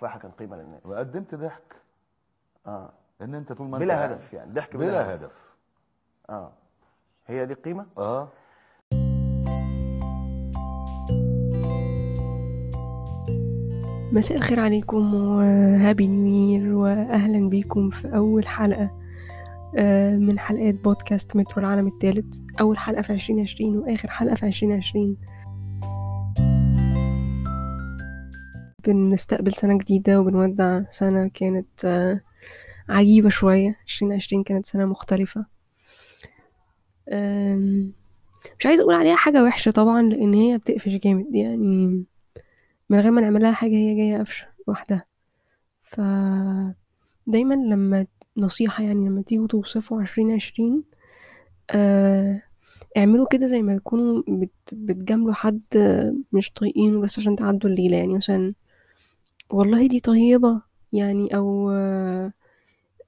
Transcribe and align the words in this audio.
التفاحه 0.00 0.18
كان 0.18 0.30
قيمة 0.30 0.56
للناس. 0.56 0.86
وقدمت 0.86 1.34
ضحك. 1.34 1.74
آه. 2.66 2.92
ان 3.22 3.34
أنت 3.34 3.52
طول 3.52 3.68
ما 3.68 3.76
أنت 3.76 3.84
بلا 3.84 4.06
هدف 4.06 4.32
يعني 4.32 4.52
ضحك 4.52 4.76
بلا, 4.76 4.86
بلا 4.86 5.14
هدف. 5.14 5.22
هدف. 5.24 5.54
آه. 6.30 6.52
هي 7.26 7.46
دي 7.46 7.52
القيمه 7.52 7.86
آه. 7.98 8.28
مساء 14.12 14.36
الخير 14.36 14.60
عليكم 14.60 15.14
وهابي 15.14 16.06
نيو 16.06 16.34
يير 16.34 16.74
واهلا 16.74 17.48
بيكم 17.48 17.90
في 17.90 18.16
أول 18.16 18.46
حلقة 18.46 18.90
آه، 19.76 20.16
من 20.16 20.38
حلقات 20.38 20.74
بودكاست 20.74 21.36
مترو 21.36 21.58
العالم 21.58 21.86
الثالث 21.86 22.38
أول 22.60 22.78
حلقة 22.78 23.02
في 23.02 23.12
2020 23.12 23.78
وآخر 23.78 24.10
حلقة 24.10 24.34
في 24.34 24.46
2020 24.46 25.16
بنستقبل 28.84 29.54
سنة 29.54 29.78
جديدة 29.78 30.20
وبنودع 30.20 30.82
سنة 30.90 31.28
كانت 31.34 31.84
آه، 31.84 32.20
عجيبة 32.88 33.28
شوية. 33.28 33.76
2020 33.86 34.42
كانت 34.42 34.66
سنة 34.66 34.84
مختلفة. 34.84 35.46
آم، 37.12 37.92
مش 38.58 38.66
عايزة 38.66 38.82
أقول 38.82 38.94
عليها 38.94 39.16
حاجة 39.16 39.44
وحشة 39.44 39.70
طبعا 39.70 40.02
لأن 40.02 40.34
هي 40.34 40.58
بتقفش 40.58 40.88
جامد. 40.88 41.34
يعني 41.34 42.04
من 42.90 43.00
غير 43.00 43.10
ما 43.10 43.20
نعملها 43.20 43.52
حاجة 43.52 43.74
هي 43.74 43.96
جاية 43.96 44.18
قفشة 44.18 44.46
لوحدها. 44.68 45.04
ف 45.82 46.00
دايما 47.26 47.54
لما 47.54 48.06
نصيحة 48.36 48.84
يعني 48.84 49.08
لما 49.08 49.22
تيجوا 49.22 49.46
توصفوا 49.46 50.02
عشرين 50.02 50.30
عشرين 50.32 50.84
آه 51.70 52.42
اعملوا 52.96 53.26
كده 53.30 53.46
زي 53.46 53.62
ما 53.62 53.78
تكونوا 53.78 54.22
بت 54.28 54.50
بتجاملوا 54.72 55.32
حد 55.34 55.62
مش 56.32 56.50
طايقينه 56.52 57.00
بس 57.00 57.18
عشان 57.18 57.36
تعدوا 57.36 57.70
الليلة. 57.70 57.96
يعني 57.96 58.14
مثلا 58.14 58.54
والله 59.50 59.86
دي 59.88 60.00
طيبة 60.00 60.62
يعني 60.92 61.36
أو 61.36 61.70
آه 61.70 62.32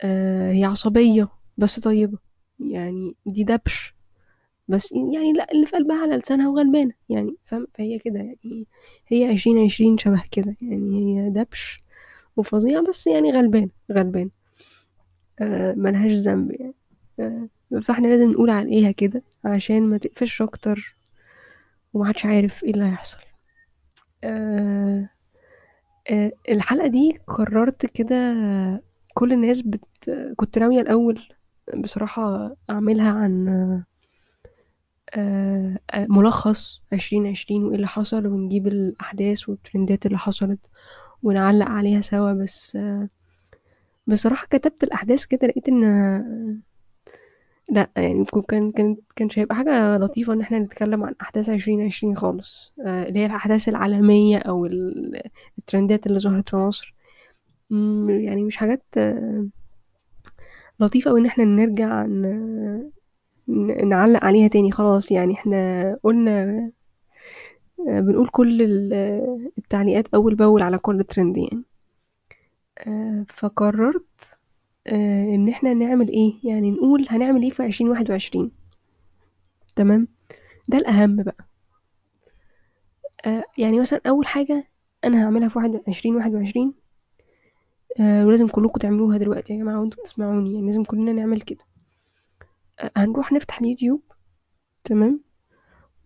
آه 0.03 0.53
هي 0.53 0.65
عصبية 0.65 1.29
بس 1.59 1.81
طيبة 1.81 2.19
يعني 2.61 3.15
دي 3.27 3.45
دبش 3.45 3.95
بس 4.69 4.93
يعني 4.93 5.33
لا 5.33 5.53
اللي 5.53 5.67
في 5.67 5.77
قلبها 5.77 6.03
على 6.03 6.17
لسانها 6.17 6.49
وغلبانة 6.49 6.95
يعني 7.09 7.37
فاهم؟ 7.47 7.67
فهي 7.75 7.99
كده 7.99 8.19
يعني 8.21 8.67
هي 9.09 9.27
عشرين 9.27 9.65
عشرين 9.67 9.99
شبه 9.99 10.23
كده 10.33 10.57
يعني 10.63 11.21
هي 11.27 11.31
دبش 11.31 11.83
وفظيع 12.37 12.81
بس 12.91 13.07
يعني 13.07 13.33
غلبان 13.33 13.71
غلبان 13.93 14.31
آه 15.41 15.75
ملهاش 15.77 16.11
ذنب 16.13 16.51
يعني 16.61 16.75
فاحنا 17.83 18.07
لازم 18.09 18.31
نقول 18.31 18.51
عليها 18.51 18.91
كده 18.93 19.23
عشان 19.45 19.83
ما 19.83 19.99
تقفش 19.99 20.43
أكتر 20.43 20.97
ومحدش 21.95 22.27
عارف 22.27 22.65
إيه 22.65 22.71
اللي 22.71 22.85
هيحصل. 22.85 23.19
آه 24.25 25.09
آه 26.11 26.33
الحلقة 26.49 26.87
دي 26.87 27.19
قررت 27.27 27.87
كده 27.87 28.17
كل 29.15 29.33
الناس 29.33 29.63
بت... 29.63 29.85
كنت 30.37 30.59
ناوية 30.59 30.81
الأول 30.81 31.23
بصراحة 31.77 32.57
أعملها 32.71 33.11
عن 33.13 33.49
آه، 35.15 35.79
آه، 35.91 36.07
ملخص 36.11 36.83
عشرين 36.93 37.27
عشرين 37.27 37.65
وإيه 37.65 37.77
اللي 37.77 37.87
حصل 37.89 38.27
ونجيب 38.27 38.67
الأحداث 38.67 39.49
والترندات 39.49 40.07
اللي 40.07 40.19
حصلت 40.19 40.61
ونعلق 41.23 41.67
عليها 41.67 42.01
سوا. 42.01 42.33
بس 42.33 42.79
بصراحة 44.07 44.47
كتبت 44.51 44.85
الأحداث 44.85 45.25
كده 45.25 45.47
لقيت 45.47 45.69
إن 45.69 46.63
لا 47.71 47.91
يعني 47.97 48.25
كان 48.49 48.73
كان 48.73 48.97
كانش 49.17 49.39
هيبقى 49.39 49.55
حاجة 49.57 49.97
لطيفة 49.97 50.33
إن 50.33 50.41
إحنا 50.41 50.59
نتكلم 50.59 51.05
عن 51.05 51.15
أحداث 51.23 51.49
عشرين 51.51 51.87
عشرين 51.87 52.17
خالص 52.17 52.73
آه، 52.87 53.09
اللي 53.09 53.19
هي 53.21 53.27
الأحداث 53.27 53.69
العالمية 53.69 54.39
أو 54.39 54.67
ال- 54.67 55.23
الترندات 55.59 56.07
اللي 56.07 56.19
ظهرت 56.21 56.49
في 56.49 56.57
مصر. 56.57 56.95
يعني 58.09 58.43
مش 58.43 58.57
حاجات 58.57 58.83
آه، 58.97 59.47
لطيفة 60.81 61.11
أوي 61.11 61.21
إن 61.21 61.27
إحنا 61.27 61.45
نرجع 61.45 62.03
ن- 63.49 63.89
نعلق 63.89 64.25
عليها 64.25 64.49
تاني 64.49 64.73
خلاص. 64.73 65.11
يعني 65.13 65.35
إحنا 65.35 65.97
قلنا 66.03 66.71
آه، 67.89 68.01
بنقول 68.01 68.29
كل 68.29 68.63
ال- 68.63 69.51
التعليقات 69.59 70.15
أول 70.15 70.35
بأول 70.35 70.63
على 70.63 70.79
كل 70.79 71.05
ترند 71.05 71.37
يعني. 71.37 71.63
آه، 72.79 73.25
فقررت 73.29 74.39
آه، 74.87 75.35
إن 75.35 75.49
إحنا 75.49 75.75
نعمل 75.75 76.09
إيه؟ 76.09 76.35
يعني 76.45 76.71
نقول 76.71 77.07
هنعمل 77.09 77.43
إيه 77.43 77.51
في 77.51 77.63
عشرين 77.63 77.91
واحد 77.91 78.11
وعشرين؟ 78.11 78.51
تمام؟ 79.77 80.09
ده 80.69 80.79
الأهم 80.79 81.17
بقى. 81.23 81.37
آه، 83.27 83.45
يعني 83.59 83.81
مثلا 83.81 84.01
أول 84.07 84.27
حاجة 84.27 84.69
أنا 85.05 85.25
هعملها 85.25 85.49
في 85.49 85.59
واحد 85.59 85.81
عشرين 85.89 86.17
واحد 86.17 86.35
وعشرين 86.35 86.75
آه، 88.01 88.27
ولازم 88.27 88.49
كلكم 88.49 88.79
تعملوها 88.79 89.19
دلوقتي 89.19 89.53
يا 89.53 89.59
جماعة 89.59 89.81
وانتوا 89.81 90.03
بتسمعوني 90.03 90.55
يعني 90.55 90.67
لازم 90.67 90.85
كلنا 90.85 91.13
نعمل 91.13 91.41
كده. 91.41 91.65
آه، 92.81 92.91
هنروح 92.97 93.33
نفتح 93.33 93.61
اليوتيوب 93.61 94.03
تمام؟ 94.85 95.21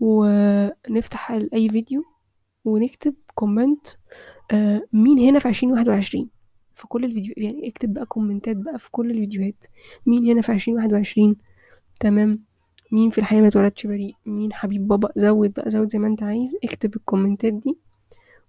ونفتح 0.00 1.30
أي 1.30 1.68
فيديو 1.68 2.04
ونكتب 2.64 3.14
comment 3.34 3.86
مين 4.92 5.18
هنا 5.18 5.38
في 5.38 5.48
عشرين 5.48 5.72
واحد 5.72 5.88
وعشرين؟ 5.88 6.30
في 6.76 6.86
كل 6.88 7.04
الفيديو 7.04 7.34
يعني 7.36 7.68
اكتب 7.68 7.94
بقى 7.94 8.06
comment 8.06 8.50
ات 8.50 8.56
بقى 8.56 8.78
في 8.78 8.90
كل 8.90 9.10
الفيديوهات. 9.10 9.64
مين 10.06 10.26
هنا 10.26 10.40
في 10.42 10.52
عشرين 10.52 10.76
واحد 10.76 10.92
وعشرين؟ 10.92 11.36
تمام. 12.00 12.38
مين 12.92 13.10
في 13.10 13.18
الحياة 13.18 13.40
ما 13.40 13.48
اتولدش 13.48 13.86
بريء؟ 13.86 14.14
مين 14.26 14.52
حبيب 14.52 14.88
بابا؟ 14.88 15.08
زود 15.16 15.52
بقى 15.52 15.70
زود 15.70 15.88
زي 15.90 15.98
ما 15.98 16.06
انت 16.06 16.22
عايز. 16.22 16.56
اكتب 16.64 16.96
ال 16.96 17.02
comment 17.02 17.46
ات 17.46 17.52
دي 17.52 17.76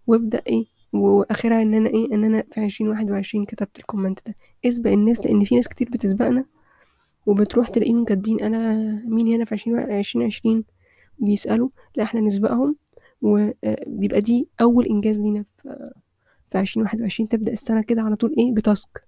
وابدأ 0.08 0.42
إيه 0.48 0.66
وآخرها 0.94 1.62
إن 1.62 1.74
أنا 1.74 1.90
إيه 1.90 2.14
إن 2.14 2.24
أنا 2.24 2.44
في 2.52 2.62
عشرين 2.62 2.90
واحد 2.90 3.12
وعشرين 3.12 3.46
كتبت 3.46 3.80
ال 3.80 3.85
comment 3.85 4.20
ده. 4.28 4.36
اسبق 4.66 4.92
الناس 4.92 5.20
لأن 5.26 5.44
في 5.46 5.56
ناس 5.56 5.68
كتير 5.68 5.90
بتسبقنا 5.92 6.46
وبتروح 7.26 7.68
تلاقيهم 7.68 8.06
كاتبين 8.06 8.42
أنا 8.42 8.74
مين 9.08 9.28
هنا 9.28 9.46
في 9.46 9.56
عشرين 9.56 9.78
عشرين 9.80 10.26
عشرين؟ 10.26 10.64
بيسألوا 11.20 11.70
لا 11.96 12.04
إحنا 12.04 12.22
نسبقهم 12.22 12.76
ويبقى 13.22 14.22
دي 14.22 14.48
أول 14.62 14.86
إنجاز 14.86 15.20
لينا 15.20 15.46
في 15.64 15.92
في 16.52 16.58
عشرين 16.58 16.84
واحد 16.84 17.02
وعشرين 17.02 17.30
تبدأ 17.30 17.52
السنة 17.52 17.82
كده 17.82 18.02
على 18.02 18.16
طول 18.16 18.36
إيه 18.38 18.54
بتاسك 18.54 19.04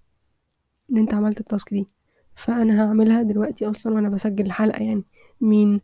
إن 0.92 0.96
أنت 0.96 1.14
عملت 1.14 1.40
التاسك 1.40 1.74
دي. 1.74 1.86
فأنا 2.36 2.84
هعملها 2.84 3.22
دلوقتي 3.22 3.70
أصلا 3.70 3.94
وأنا 3.94 4.08
بسجل 4.08 4.46
الحلقة 4.46 4.82
يعني 4.84 5.02
مين 5.40 5.80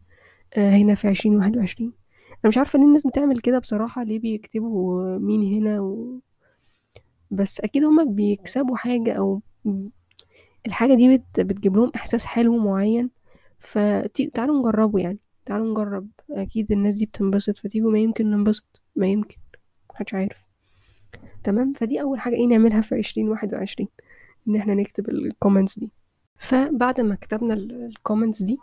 آه 0.54 0.76
هنا 0.76 0.94
في 0.94 1.08
عشرين 1.08 1.36
واحد 1.36 1.56
وعشرين. 1.56 1.92
أنا 2.30 2.48
مش 2.48 2.58
عارفة 2.58 2.78
ليه 2.78 2.86
الناس 2.86 3.06
بتعمل 3.06 3.40
كده 3.40 3.58
بصراحة 3.58 4.02
ليه 4.04 4.18
بيكتبوا 4.18 5.18
مين 5.18 5.54
هنا 5.62 5.80
و... 5.80 6.20
بس 7.30 7.60
أكيد 7.60 7.84
هما 7.84 8.04
بيكسبوا 8.04 8.76
حاجة 8.76 9.12
أو 9.12 9.40
الحاجة 10.66 10.94
دي 10.94 11.16
بت... 11.16 11.40
بتجيب 11.40 11.76
لهم 11.76 11.92
إحساس 11.94 12.26
حلو 12.26 12.56
معين. 12.58 13.10
فتعالوا 13.60 14.58
نجربه 14.58 14.98
يعني 15.00 15.18
تعالوا 15.46 15.70
نجرب. 15.70 16.08
أكيد 16.30 16.72
الناس 16.72 16.94
دي 16.94 17.06
بتنبسط 17.06 17.58
فتيجوا 17.58 17.90
ما 17.90 17.98
يمكن 17.98 18.30
ننبسط 18.30 18.82
ما 18.96 19.06
يمكن 19.06 19.36
محدش 19.94 20.14
عارف. 20.14 20.45
تمام؟ 21.46 21.72
فدي 21.72 22.00
أول 22.02 22.20
حاجة 22.20 22.34
إيه 22.34 22.46
نعملها 22.46 22.80
في 22.80 22.94
عشرين 22.94 23.28
واحد 23.28 23.54
وعشرين 23.54 23.88
إن 24.48 24.56
إحنا 24.56 24.74
نكتب 24.74 25.08
comments 25.08 25.78
دي. 25.78 25.90
فبعد 26.38 27.00
ما 27.00 27.14
كتبنا 27.14 27.54
comments 27.54 28.42
دي 28.42 28.58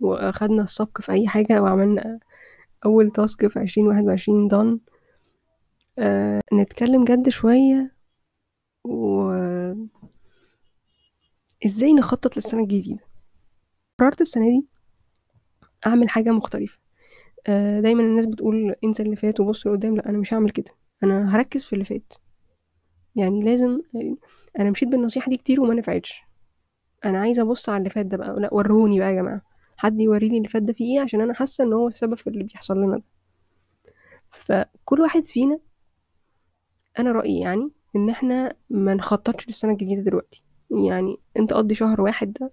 وأخدنا 0.00 0.62
السبق 0.62 1.00
في 1.00 1.12
أي 1.12 1.28
حاجة 1.28 1.62
وعملنا 1.62 2.18
أول 2.84 3.10
task 3.10 3.46
في 3.46 3.58
عشرين 3.58 3.86
واحد 3.86 4.04
وعشرين 4.04 4.48
دون 4.48 4.80
آه 5.98 6.40
نتكلم 6.52 7.04
جد 7.04 7.28
شوية 7.28 7.92
و 8.84 9.30
إزاي 11.66 11.92
نخطط 11.92 12.36
للسنة 12.36 12.62
الجديدة؟ 12.62 13.00
قررت 14.00 14.20
السنة 14.20 14.44
دي 14.44 14.66
أعمل 15.86 16.08
حاجة 16.08 16.30
مختلفة. 16.30 16.78
آه 17.46 17.80
دايما 17.80 18.02
الناس 18.02 18.26
بتقول 18.26 18.74
انسى 18.84 19.02
اللي 19.02 19.16
فات 19.16 19.40
وبص 19.40 19.66
لقدام 19.66 19.96
لأ 19.96 20.08
أنا 20.08 20.18
مش 20.18 20.34
هعمل 20.34 20.50
كده. 20.50 20.70
أنا 21.04 21.36
هركز 21.36 21.64
في 21.64 21.72
اللي 21.72 21.84
فات. 21.84 22.12
يعني 23.16 23.40
لازم 23.44 23.82
أنا 24.58 24.70
مشيت 24.70 24.88
بالنصيحة 24.88 25.30
دي 25.30 25.36
كتير 25.36 25.60
وما 25.60 25.74
نفعتش. 25.74 26.22
أنا 27.04 27.20
عايزة 27.20 27.42
أبص 27.42 27.68
على 27.68 27.78
اللي 27.78 27.90
فات 27.90 28.06
ده 28.06 28.16
بقى. 28.16 28.40
لا 28.40 28.54
وروني 28.54 28.98
بقى 28.98 29.08
يا 29.10 29.14
جماعة. 29.22 29.42
حد 29.76 30.00
يوريني 30.00 30.36
اللي 30.36 30.48
فات 30.48 30.62
ده 30.62 30.72
فيه 30.72 30.98
إيه؟ 30.98 31.04
عشان 31.04 31.20
أنا 31.20 31.34
حاسة 31.34 31.64
إن 31.64 31.72
هو 31.72 31.88
السبب 31.88 32.14
في 32.14 32.26
اللي 32.26 32.44
بيحصل 32.44 32.76
لنا 32.78 32.96
ده. 32.96 33.02
فكل 34.30 35.00
واحد 35.00 35.24
فينا 35.24 35.58
أنا 36.98 37.12
رأيي 37.12 37.40
يعني 37.40 37.70
إن 37.96 38.10
إحنا 38.10 38.56
ما 38.70 38.94
نخططش 38.94 39.48
للسنة 39.48 39.72
الجديدة 39.72 40.02
دلوقتي. 40.02 40.42
يعني 40.70 41.16
أنت 41.36 41.52
قضي 41.52 41.74
شهر 41.74 42.00
واحد 42.00 42.32
ده 42.32 42.52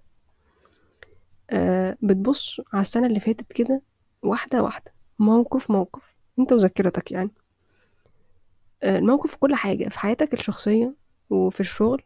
آه 1.50 1.96
بتبص 2.02 2.60
على 2.72 2.80
السنة 2.80 3.06
اللي 3.06 3.20
فاتت 3.20 3.52
كده 3.52 3.82
واحدة 4.22 4.62
واحدة. 4.62 4.92
موقف 5.18 5.70
موقف. 5.70 6.02
أنت 6.38 6.52
وذاكرتك 6.52 7.12
يعني. 7.12 7.30
الموقف 8.84 9.30
في 9.30 9.38
كل 9.38 9.54
حاجة 9.54 9.88
في 9.88 9.98
حياتك 9.98 10.34
الشخصية 10.34 10.94
وفي 11.30 11.60
الشغل 11.60 12.02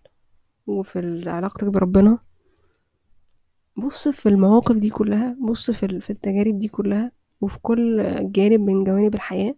وفي 0.66 1.22
علاقتك 1.26 1.64
بربنا. 1.64 2.18
بص 3.76 4.08
في 4.08 4.28
المواقف 4.28 4.76
دي 4.76 4.90
كلها 4.90 5.36
بص 5.40 5.70
في 5.70 6.00
في 6.00 6.10
التجارب 6.10 6.58
دي 6.58 6.68
كلها 6.68 7.12
وفي 7.40 7.58
كل 7.62 8.02
جانب 8.32 8.60
من 8.60 8.84
جوانب 8.84 9.14
الحياة. 9.14 9.54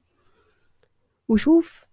وشوف 1.29 1.85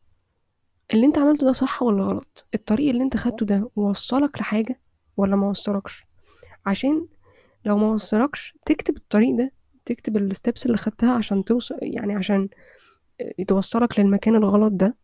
اللي 0.94 1.06
انت 1.06 1.18
عملته 1.18 1.46
ده 1.46 1.54
صح 1.54 1.84
ولا 1.84 2.04
غلط. 2.04 2.46
الطريق 2.54 2.90
اللي 2.90 3.04
انت 3.04 3.18
خدته 3.18 3.46
ده 3.46 3.70
وصلك 3.76 4.40
لحاجة 4.42 4.80
ولا 5.18 5.36
ما 5.36 5.50
وصلكش؟ 5.50 6.04
عشان 6.66 7.08
لو 7.66 7.78
ما 7.78 7.88
وصلكش 7.88 8.58
تكتب 8.66 8.98
الطريق 8.98 9.36
ده 9.38 9.52
تكتب 9.86 10.18
الستبس 10.18 10.66
اللي 10.66 10.78
خدتها 10.78 11.12
عشان 11.12 11.44
توصل 11.44 11.78
يعني 11.82 12.16
عشان 12.16 12.50
توصلك 13.48 14.00
للمكان 14.00 14.36
الغلط 14.36 14.72
ده. 14.72 14.96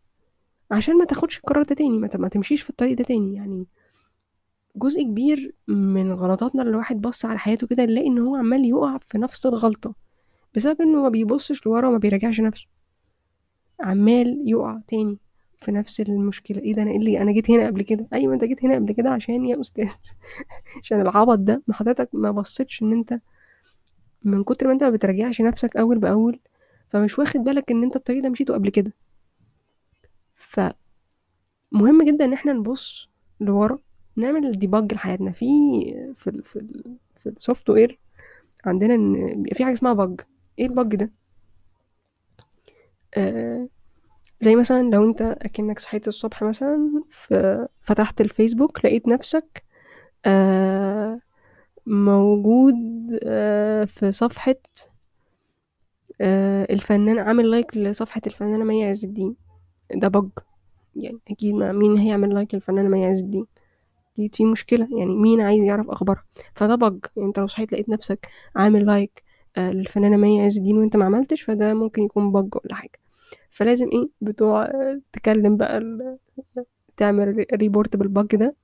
عشان 0.72 0.98
ما 0.98 1.04
تاخدش 1.04 1.38
القرار 1.38 1.62
ده 1.62 1.74
تاني 1.74 1.98
ما 1.98 2.28
تمشيش 2.28 2.62
في 2.62 2.70
الطريق 2.70 2.98
ده 2.98 3.04
تاني. 3.04 3.34
يعني 3.34 3.66
جزء 4.76 5.02
كبير 5.02 5.54
من 5.68 6.12
غلطاتنا 6.12 6.62
اللي 6.62 6.70
الواحد 6.70 7.00
بص 7.00 7.24
على 7.24 7.38
حياته 7.38 7.66
كده 7.66 7.84
نلاقي 7.84 8.06
إن 8.06 8.18
هو 8.18 8.36
عمال 8.36 8.64
يقع 8.64 8.98
في 9.08 9.18
نفس 9.18 9.46
الغلطة 9.46 9.94
بسبب 10.54 10.82
إنه 10.82 11.02
ما 11.02 11.08
بيبصش 11.08 11.66
لورا 11.66 11.88
وما 11.88 11.98
بيراجعش 11.98 12.40
نفسه. 12.40 12.66
عمال 13.80 14.42
يقع 14.46 14.80
تاني 14.88 15.18
في 15.60 15.72
نفس 15.72 16.00
المشكلة. 16.00 16.62
إيه 16.62 16.74
ده 16.74 16.82
أنا 16.82 16.90
إيه 16.90 16.96
اللي 16.96 17.20
أنا 17.20 17.32
جيت 17.32 17.50
هنا 17.50 17.66
قبل 17.66 17.82
كده؟ 17.82 18.06
أيوه 18.12 18.34
أنت 18.34 18.44
جيت 18.44 18.64
هنا 18.64 18.74
قبل 18.74 18.92
كده 18.92 19.10
عشان 19.10 19.46
يا 19.46 19.60
أستاذ. 19.60 19.92
عشان 20.82 21.00
العبط 21.00 21.38
ده. 21.38 21.62
ما 21.66 21.74
حضرتك 21.74 22.08
ما 22.12 22.30
بصيتش 22.30 22.82
إن 22.82 22.92
أنت 22.92 23.20
من 24.24 24.44
كتر 24.44 24.66
ما 24.66 24.72
أنت 24.72 24.84
ما 24.84 24.90
بتراجعش 24.90 25.40
نفسك 25.40 25.76
أول 25.76 25.98
بأول 25.98 26.38
فمش 26.90 27.18
واخد 27.18 27.40
بالك 27.40 27.70
إن 27.70 27.82
أنت 27.82 27.96
الطريق 27.96 28.22
ده 28.22 28.28
مشيته 28.28 28.54
قبل 28.54 28.68
كده. 28.70 28.92
فمهم 30.52 32.02
جدا 32.04 32.24
إن 32.24 32.32
إحنا 32.32 32.52
نبص 32.52 33.08
لورا 33.40 33.78
نعمل 34.16 34.58
ديباج 34.58 34.92
لحياتنا. 34.94 35.32
في 35.32 35.46
في 36.18 36.42
في 36.44 36.56
ال 36.58 36.96
في 37.20 37.28
software 37.28 37.98
عندنا 38.64 38.94
إن 38.94 39.42
بيبقى 39.42 39.54
في 39.56 39.64
حاجة 39.64 39.74
اسمها 39.74 39.92
bug 39.92 40.20
إيه 40.58 40.66
ال 40.66 40.74
bug 40.74 40.96
ده؟ 40.96 41.12
آه 43.16 43.68
زي 44.40 44.56
مثلا 44.56 44.82
لو 44.82 45.04
أنت 45.10 45.22
أكنك 45.22 45.78
صحيت 45.78 46.08
الصبح 46.08 46.42
مثلا 46.44 47.04
فتحت 47.82 48.20
الفيسبوك 48.20 48.84
لقيت 48.86 49.08
نفسك 49.08 49.64
آه 50.26 51.20
موجود 51.86 52.76
آه 53.24 53.84
في 53.84 54.12
صفحة 54.12 54.56
آه 56.20 56.66
الفنان 56.70 57.18
عامل 57.18 57.50
like 57.50 57.76
لصفحة 57.76 58.20
الفنانة 58.26 58.64
مي 58.64 58.84
عز 58.88 59.04
الدين. 59.04 59.36
ده 59.94 60.08
bug 60.08 60.28
يعني 60.96 61.18
أكيد 61.30 61.54
ما 61.54 61.72
مين 61.72 61.98
هيعمل 61.98 62.34
like 62.34 62.54
للفنانة 62.54 62.88
مي 62.88 63.06
عز 63.06 63.18
الدين؟ 63.20 63.46
أكيد 64.12 64.34
في 64.34 64.44
مشكلة. 64.44 64.88
يعني 64.98 65.14
مين 65.16 65.40
عايز 65.40 65.64
يعرف 65.64 65.90
أخبارها 65.90 66.24
فده 66.54 66.74
bug 66.74 66.98
يعني 67.16 67.28
أنت 67.28 67.38
لو 67.38 67.46
صحيت 67.46 67.72
لقيت 67.72 67.88
نفسك 67.88 68.28
عامل 68.56 68.86
like 68.86 69.22
آه 69.56 69.70
للفنانة 69.70 70.16
مي 70.16 70.42
عز 70.42 70.58
الدين 70.58 70.78
وأنت 70.78 70.96
ما 70.96 71.04
عملتش 71.04 71.42
فده 71.42 71.74
ممكن 71.74 72.02
يكون 72.02 72.32
bug 72.32 72.54
ولا 72.64 72.74
حاجة. 72.74 72.98
فلازم 73.50 73.88
إيه؟ 73.92 74.08
بتوع 74.20 74.64
آه، 74.64 75.00
تكلم 75.12 75.56
بقى 75.56 75.80
تعمل 76.96 77.46
report 77.54 77.96
بال 77.96 78.12
bug 78.12 78.36
ده 78.36 78.56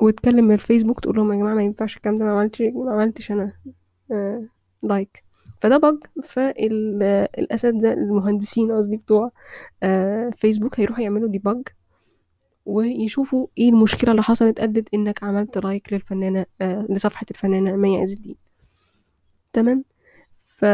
وتكلم 0.00 0.50
الفيسبوك 0.52 1.00
تقول 1.00 1.16
لهم 1.16 1.32
يا 1.32 1.38
جماعة 1.38 1.54
ما 1.54 1.62
ينفعش 1.62 1.96
الكلام 1.96 2.18
ده 2.18 2.24
ما 2.24 2.32
عملتش 2.40 2.62
ما 2.62 2.92
عملتش 2.92 3.30
أنا 3.32 3.52
آه 4.12 4.44
like 4.82 5.24
فده 5.60 5.76
bug 5.76 5.98
فالاساتذه 6.24 7.92
المهندسين 7.92 8.72
قصدي 8.72 8.96
بتوع 8.96 9.30
آه 9.82 10.30
فيسبوك 10.36 10.80
هيروحوا 10.80 11.02
يعملوا 11.04 11.28
debug 11.28 11.62
ويشوفوا 12.66 13.46
إيه 13.58 13.68
المشكلة 13.70 14.10
اللي 14.10 14.22
حصلت 14.22 14.60
أدت 14.60 14.94
إنك 14.94 15.24
عملت 15.24 15.58
like 15.58 15.92
للفنانة 15.92 16.46
آه 16.60 16.86
لصفحة 16.90 17.26
الفنانة 17.30 17.76
مي 17.76 17.98
عز 18.00 18.12
الدين 18.12 18.36
تمام؟ 19.52 19.84
ف 20.46 20.64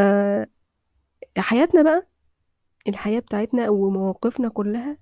حياتنا 1.38 1.82
بقى 1.82 2.06
الحياة 2.88 3.20
بتاعتنا 3.20 3.66
أو 3.66 3.90
مواقفنا 3.90 4.48
كلها 4.48 4.96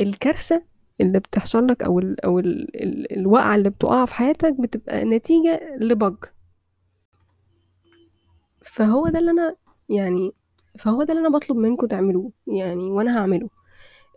الكارثة 0.00 0.62
اللي 1.00 1.18
بتحصل 1.18 1.66
لك 1.66 1.82
أو 1.82 1.98
ال 1.98 2.24
أو 2.24 2.38
ال 2.38 3.18
الوقعة 3.18 3.54
اللي 3.54 3.70
بتقع 3.70 4.04
في 4.04 4.14
حياتك 4.14 4.52
بتبقى 4.60 5.04
نتيجة 5.04 5.76
ل 5.80 5.89
bug 5.89 6.16
فهو 8.68 9.08
ده 9.08 9.18
اللي 9.18 9.30
أنا 9.30 9.56
يعني 9.88 10.32
فهو 10.78 11.02
ده 11.02 11.12
اللي 11.14 11.26
أنا 11.26 11.36
بطلب 11.38 11.56
منكم 11.56 11.86
تعملوه 11.86 12.30
يعني 12.46 12.90
وأنا 12.90 13.18
هعمله. 13.18 13.48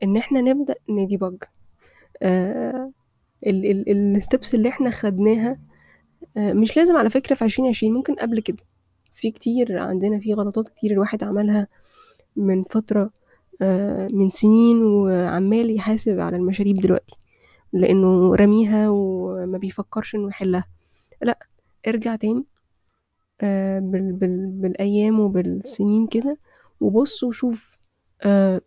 إن 0.04 0.18
إحنا 0.18 0.42
نبدأ 0.42 0.76
نديبج 0.90 1.44
آه 2.24 2.92
الستبس 3.48 4.56
اللي 4.56 4.70
إحنا 4.70 4.92
خدناها 4.92 5.60
آه 6.38 6.54
مش 6.54 6.78
لازم 6.78 6.96
على 6.98 7.10
فكرة 7.10 7.36
في 7.36 7.46
2020 7.46 7.94
ممكن 7.94 8.16
قبل 8.16 8.40
كده. 8.40 8.58
في 9.16 9.32
كتير 9.32 9.78
عندنا 9.80 10.20
في 10.20 10.34
غلطات 10.34 10.70
كتير 10.70 10.92
الواحد 10.92 11.24
عملها 11.24 11.68
من 12.36 12.64
فترة 12.64 13.12
آه 13.62 14.08
من 14.08 14.30
سنين 14.30 14.84
وعمال 14.84 15.76
يحاسب 15.76 16.20
على 16.20 16.38
المشاريب 16.38 16.80
دلوقتي. 16.80 17.16
لأنه 17.74 18.36
رميها 18.36 18.90
وما 18.90 19.58
بيفكرش 19.58 20.16
إنه 20.16 20.28
يحلها. 20.30 20.66
لا 21.22 21.40
ارجع 21.88 22.16
تاني. 22.16 22.44
آه 23.42 23.80
بال 23.80 24.12
بال 24.14 24.48
بالأيام 24.52 25.20
وبالسنين 25.20 26.08
كده. 26.08 26.38
وبص 26.82 27.24
وشوف 27.24 27.78
آه 28.22 28.62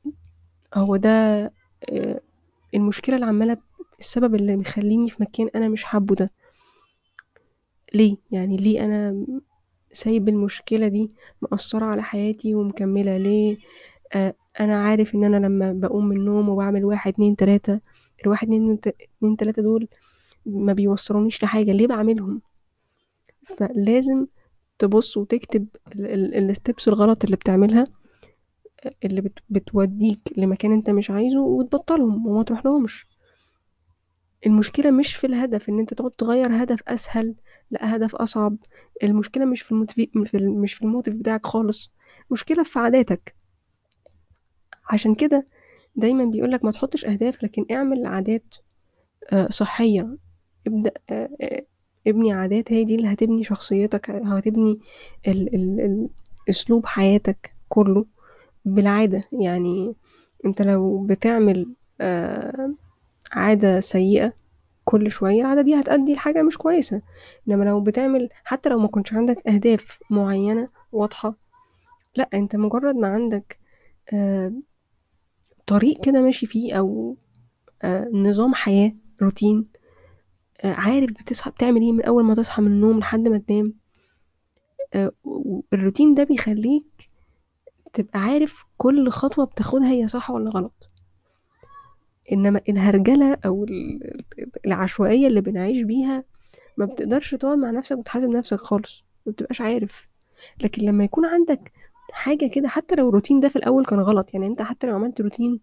هو 0.75 0.97
ده 0.97 1.11
آه 1.91 2.21
المشكلة 2.75 3.15
اللي 3.15 3.27
عماله 3.27 3.57
السبب 3.99 4.35
اللي 4.35 4.57
مخليني 4.57 5.11
في 5.11 5.23
مكان 5.23 5.49
أنا 5.55 5.69
مش 5.69 5.85
حابه 5.85 6.15
ده. 6.15 6.31
ليه؟ 7.95 8.17
يعني 8.31 8.57
ليه 8.57 8.85
أنا 8.85 9.27
سايب 9.93 10.29
المشكلة 10.29 10.89
دي 10.89 11.11
مأثرة 11.43 11.85
على 11.85 12.03
حياتي 12.03 12.55
ومكملة؟ 12.55 13.17
ليه؟ 13.17 13.57
آه 14.15 14.35
أنا 14.61 14.85
عارف 14.85 15.15
إن 15.15 15.25
أنا 15.25 15.47
لما 15.47 15.73
بقوم 15.73 16.07
من 16.09 16.17
النوم 16.17 16.49
وبعمل 16.49 16.85
واحد 16.85 17.13
اتنين 17.13 17.37
تلاتة 17.37 17.81
الواحد 18.25 18.49
اتنين 18.53 19.37
تلاتة 19.37 19.63
دول 19.63 19.89
ما 20.47 20.73
بيوصلونيش 20.73 21.43
لحاجة 21.45 21.73
ليه 21.73 21.87
بعملهم؟ 21.87 22.41
فلازم 23.59 24.27
تبص 24.79 25.17
وتكتب 25.17 25.67
الستبس 25.97 26.89
الغلط 26.89 27.25
اللي 27.25 27.37
بتعملها 27.37 27.87
اللي 29.05 29.21
بت 29.21 29.39
بتوديك 29.51 30.21
لمكان 30.37 30.73
انت 30.73 30.91
مش 30.91 31.11
عايزه 31.11 31.41
وتبطلهم 31.41 32.27
وما 32.27 32.43
تروح 32.43 32.65
لهمش 32.67 33.07
المشكلة 34.47 34.91
مش 34.91 35.17
في 35.17 35.27
الهدف 35.27 35.69
إن 35.69 35.79
أنت 35.79 35.95
تقعد 35.95 36.11
تغير 36.11 36.63
هدف 36.63 36.83
أسهل 36.89 37.35
لأ 37.71 37.97
هدف 37.97 38.15
أصعب. 38.15 38.57
المشكلة 39.03 39.45
مش 39.45 39.63
في 39.63 39.73
الموتيف 39.73 40.09
مش 40.47 40.75
في 40.75 40.83
الموتيف 40.83 41.15
بتاعك 41.15 41.47
خالص. 41.47 41.93
المشكلة 42.29 42.63
في 42.63 42.79
عاداتك. 42.79 43.35
عشان 44.91 45.15
كده 45.15 45.47
دايما 45.97 46.25
بيقولك 46.25 46.65
ما 46.65 46.71
تحطش 46.71 47.05
أهداف 47.05 47.43
لكن 47.43 47.67
اعمل 47.71 48.07
عادات 48.07 48.55
صحية. 49.49 50.17
ابدأ 50.67 50.93
ابني 52.07 52.33
عادات 52.33 52.73
هي 52.73 52.85
دي 52.85 52.95
اللي 52.95 53.13
هتبني 53.13 53.45
شخصيتك 53.45 54.11
هتبني 54.11 54.79
ال 55.29 55.55
ال 55.55 55.81
ال 55.81 56.09
أسلوب 56.51 56.87
حياتك 56.87 57.55
كله 57.69 58.07
بالعادة. 58.65 59.25
يعني 59.33 59.95
أنت 60.47 60.63
لو 60.63 61.05
بتعمل 61.07 61.67
آه 62.01 62.71
عادة 63.33 63.81
سيئة 63.81 64.33
كل 64.85 65.11
شوية 65.11 65.41
العادة 65.41 65.63
دي 65.63 65.81
هتأدي 65.81 66.15
لحاجة 66.15 66.43
مش 66.43 66.59
كويسة. 66.59 67.03
إنما 67.49 67.65
لو 67.65 67.81
بتعمل 67.81 68.29
حتى 68.45 68.69
لو 68.69 68.79
ما 68.79 68.89
كنتش 68.89 69.13
عندك 69.15 69.49
أهداف 69.49 69.99
معينة 70.11 70.69
واضحة 70.93 71.35
لأ 72.17 72.29
أنت 72.35 72.57
مجرد 72.57 72.95
ما 72.97 73.09
عندك 73.09 73.59
آه 74.13 74.53
طريق 75.67 76.01
كده 76.05 76.21
ماشي 76.23 76.47
فيه 76.47 76.75
أو 76.79 77.17
آه 77.83 78.09
نظام 78.13 78.55
حياة 78.55 78.93
روتين 79.23 79.67
عارف 80.65 81.11
بتصحى 81.11 81.51
بتعمل 81.51 81.81
إيه 81.81 81.93
من 81.93 82.05
أول 82.05 82.25
ما 82.25 82.35
تصحى 82.35 82.63
من 82.63 82.69
النوم 82.73 82.99
لحد 82.99 83.29
ما 83.29 83.39
تنام؟ 83.39 83.75
الروتين 85.73 86.15
ده 86.15 86.25
بيخليك 86.25 87.09
تبقى 87.93 88.19
عارف 88.21 88.65
كل 88.77 89.09
خطوة 89.11 89.45
بتاخدها 89.45 89.91
هي 89.91 90.09
صح 90.09 90.31
ولا 90.31 90.51
غلط. 90.51 90.91
إنما 92.33 92.61
الهرجلة 92.69 93.37
أو 93.47 93.67
العشوائية 94.67 95.27
اللي 95.27 95.41
بنعيش 95.41 95.83
بيها 95.83 96.25
ما 96.77 96.85
بتقدرش 96.87 97.35
تقعد 97.35 97.59
مع 97.59 97.71
نفسك 97.71 97.99
وتحاسب 97.99 98.29
نفسك 98.29 98.57
خالص 98.59 99.05
ما 99.27 99.33
بتبقاش 99.33 99.61
عارف. 99.61 100.07
لكن 100.61 100.83
لما 100.83 101.05
يكون 101.05 101.27
عندك 101.27 101.73
حاجة 102.13 102.47
كده 102.47 102.69
حتى 102.69 102.95
لو 102.95 103.09
الروتين 103.09 103.41
ده 103.41 103.49
في 103.49 103.57
الأول 103.57 103.85
كان 103.87 104.01
غلط 104.01 104.35
يعني 104.35 104.47
أنت 104.47 104.63
حتى 104.63 104.87
لو 104.87 104.95
عملت 104.95 105.21
روتين 105.21 105.61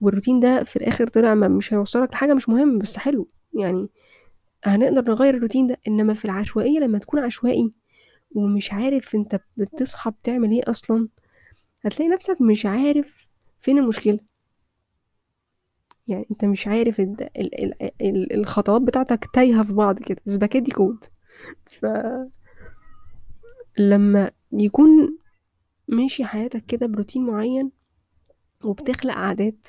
والروتين 0.00 0.40
ده 0.40 0.64
في 0.64 0.76
الآخر 0.76 1.08
طلع 1.08 1.34
مش 1.34 1.74
هيوصلك 1.74 2.12
لحاجة 2.12 2.34
مش 2.34 2.48
مهم 2.48 2.78
بس 2.78 2.96
حلو. 2.98 3.28
يعني 3.60 3.88
هنقدر 4.64 5.10
نغير 5.10 5.34
الروتين 5.34 5.66
ده 5.66 5.80
إنما 5.88 6.14
في 6.14 6.24
العشوائية 6.24 6.78
لما 6.78 6.98
تكون 6.98 7.20
عشوائي 7.20 7.72
ومش 8.34 8.72
عارف 8.72 9.14
أنت 9.14 9.40
بتصحى 9.56 10.10
بتعمل 10.10 10.50
إيه 10.50 10.62
أصلا 10.66 11.08
هتلاقي 11.84 12.08
نفسك 12.10 12.40
مش 12.40 12.66
عارف 12.66 13.26
فين 13.60 13.78
المشكلة. 13.78 14.18
يعني 16.08 16.26
أنت 16.30 16.44
مش 16.44 16.66
عارف 16.66 17.00
ال 17.00 17.16
ال 17.36 17.54
ال 17.82 17.90
ال 18.02 18.32
الخطوات 18.32 18.82
بتاعتك 18.82 19.28
تايهة 19.34 19.62
في 19.62 19.72
بعض 19.72 19.98
كده 19.98 20.20
سباكيتي 20.26 20.70
كود. 20.70 21.04
ف 21.80 21.86
لما 23.78 24.30
يكون 24.52 25.18
ماشي 25.88 26.24
حياتك 26.24 26.66
كده 26.66 26.86
بروتين 26.86 27.26
معين 27.26 27.70
وبتخلق 28.64 29.14
عادات 29.14 29.68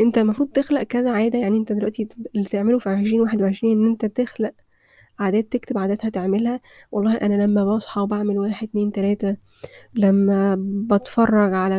انت 0.00 0.18
المفروض 0.18 0.48
تخلق 0.48 0.82
كذا 0.82 1.10
عادة 1.10 1.38
يعني 1.38 1.56
انت 1.58 1.72
دلوقتي 1.72 2.08
اللي 2.34 2.44
تعمله 2.44 2.78
في 2.78 2.88
عشرين 2.90 3.20
واحد 3.20 3.42
وعشرين 3.42 3.78
ان 3.82 3.90
انت 3.90 4.04
تخلق 4.06 4.52
عادات 5.18 5.52
تكتب 5.52 5.78
عادات 5.78 6.04
هتعملها. 6.06 6.60
والله 6.92 7.14
أنا 7.16 7.44
لما 7.44 7.64
بصحى 7.76 8.00
وبعمل 8.00 8.38
واحد 8.38 8.68
اتنين 8.68 8.92
تلاتة 8.92 9.36
لما 9.94 10.56
بتفرج 10.60 11.52
على 11.54 11.74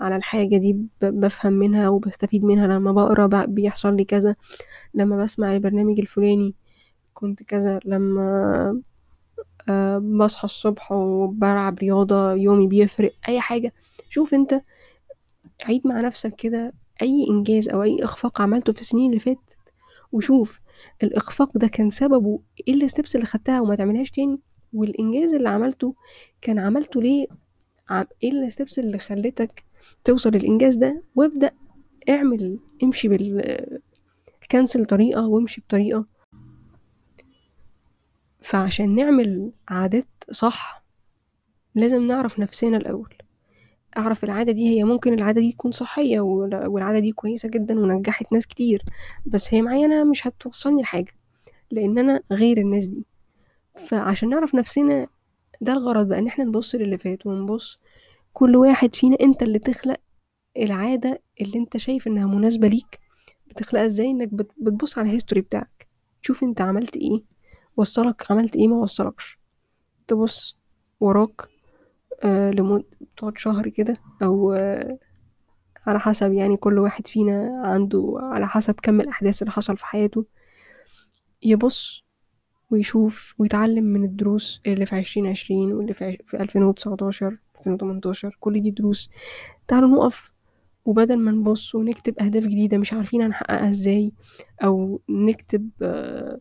على 0.00 0.16
الحاجة 0.16 0.56
دي 0.56 0.76
بفهم 1.02 1.52
منها 1.52 1.88
وبستفيد 1.88 2.44
منها. 2.44 2.66
لما 2.66 2.92
بقرا 2.92 3.46
بيحصل 3.46 3.96
لي 3.96 4.04
كذا. 4.04 4.36
لما 4.94 5.22
بسمع 5.22 5.54
البرنامج 5.56 6.00
الفلاني 6.00 6.54
كنت 7.14 7.42
كذا. 7.42 7.80
لما 7.84 8.82
آه، 9.68 9.98
بصحى 9.98 10.44
الصبح 10.44 10.92
وبلعب 10.92 11.78
رياضة 11.78 12.32
يومي 12.34 12.66
بيفرق 12.66 13.12
أي 13.28 13.40
حاجة. 13.40 13.72
شوف 14.10 14.34
انت 14.34 14.60
عيد 15.64 15.86
مع 15.86 16.00
نفسك 16.00 16.34
كده. 16.36 16.72
أي 17.02 17.26
إنجاز 17.30 17.68
أو 17.68 17.82
أي 17.82 18.04
إخفاق 18.04 18.40
عملته 18.40 18.72
في 18.72 18.80
السنين 18.80 19.10
اللي 19.10 19.20
فاتت. 19.20 19.56
وشوف 20.12 20.60
الإخفاق 21.02 21.58
ده 21.58 21.68
كان 21.68 21.90
سببه 21.90 22.40
إيه 22.68 22.74
الستبس 22.74 23.16
اللي 23.16 23.26
خدتها 23.26 23.60
وما 23.60 23.74
تعملهاش 23.74 24.10
تاني. 24.10 24.40
والإنجاز 24.72 25.34
اللي 25.34 25.48
عملته 25.48 25.94
كان 26.42 26.58
عملته 26.58 27.02
ليه؟ 27.02 27.26
إيه 28.22 28.30
الستبس 28.32 28.78
اللي 28.78 28.98
خلتك 28.98 29.64
توصل 30.04 30.30
للإنجاز 30.30 30.76
ده. 30.76 31.02
وابدأ 31.14 31.50
اعمل 32.08 32.58
امشي 32.82 33.08
بال 33.08 33.80
كنسل 34.50 34.84
طريقة 34.84 35.26
وامشي 35.26 35.60
بطريقة. 35.60 36.04
فعشان 38.42 38.94
نعمل 38.94 39.52
عادات 39.68 40.06
صح 40.30 40.82
لازم 41.74 42.02
نعرف 42.06 42.38
نفسنا 42.38 42.76
الأول. 42.76 43.14
أعرف 43.96 44.24
العادة 44.24 44.52
دي 44.52 44.68
هي 44.78 44.84
ممكن 44.84 45.12
العادة 45.14 45.40
دي 45.40 45.52
تكون 45.52 45.70
صحية 45.72 46.20
وال- 46.20 46.66
والعادة 46.66 46.98
دي 46.98 47.12
كويسة 47.12 47.48
جدا 47.48 47.80
ونجحت 47.80 48.32
ناس 48.32 48.46
كتير 48.46 48.82
بس 49.26 49.54
هي 49.54 49.62
معايا 49.62 49.86
أنا 49.86 50.04
مش 50.04 50.26
هتوصلني 50.26 50.82
لحاجة 50.82 51.12
لأن 51.70 51.98
أنا 51.98 52.20
غير 52.32 52.58
الناس 52.58 52.86
دي. 52.88 53.04
فعشان 53.88 54.28
نعرف 54.28 54.54
نفسنا 54.54 55.06
ده 55.60 55.72
الغرض 55.72 56.08
بقى 56.08 56.18
إن 56.18 56.26
إحنا 56.26 56.44
نبص 56.44 56.74
للي 56.74 56.98
فات 56.98 57.26
ونبص 57.26 57.80
كل 58.32 58.56
واحد 58.56 58.94
فينا 58.94 59.16
أنت 59.20 59.42
اللي 59.42 59.58
تخلق 59.58 59.96
العادة 60.56 61.22
اللي 61.40 61.58
أنت 61.58 61.76
شايف 61.76 62.06
إنها 62.06 62.26
مناسبة 62.26 62.68
ليك 62.68 63.00
بتخلقها 63.46 63.86
إزاي؟ 63.86 64.10
إنك 64.10 64.28
بت- 64.34 64.52
بتبص 64.60 64.98
على 64.98 65.08
الهيستوري 65.08 65.40
بتاعك 65.40 65.88
تشوف 66.22 66.42
أنت 66.42 66.60
عملت 66.60 66.96
إيه 66.96 67.22
وصلك 67.76 68.30
عملت 68.30 68.56
إيه 68.56 68.68
ما 68.68 68.76
وصلكش. 68.76 69.38
تبص 70.08 70.56
وراك 71.00 71.42
آه 72.22 72.50
لمد 72.50 72.84
تقعد 73.16 73.38
شهر 73.38 73.68
كده 73.68 73.96
أو 74.22 74.52
آه 74.52 74.98
على 75.86 76.00
حسب 76.00 76.32
يعني 76.32 76.56
كل 76.56 76.78
واحد 76.78 77.06
فينا 77.06 77.62
عنده 77.64 78.18
على 78.22 78.48
حسب 78.48 78.74
كم 78.82 79.00
الأحداث 79.00 79.42
اللي 79.42 79.52
حصل 79.52 79.76
في 79.76 79.86
حياته 79.86 80.24
يبص 81.42 82.04
ويشوف 82.70 83.34
ويتعلم 83.38 83.84
من 83.84 84.04
الدروس 84.04 84.60
اللي 84.66 84.86
في 84.86 84.96
عشرين 84.96 85.26
عشرين 85.26 85.72
واللي 85.72 85.94
في. 85.94 86.18
في 86.26 86.42
ألفين 86.42 86.62
وتسعتاشر 86.62 87.38
ألفين 87.58 87.72
وتمنتاشر 87.72 88.36
كل 88.40 88.62
دي 88.62 88.70
دروس 88.70 89.10
تعالوا 89.68 89.88
نقف 89.88 90.32
وبدل 90.84 91.18
ما 91.18 91.30
نبص 91.30 91.74
ونكتب 91.74 92.18
أهداف 92.18 92.44
جديدة 92.44 92.78
مش 92.78 92.92
عارفين 92.92 93.22
هنحققها 93.22 93.68
إزاي 93.70 94.12
أو 94.64 95.00
نكتب 95.08 95.70
آه، 95.82 96.38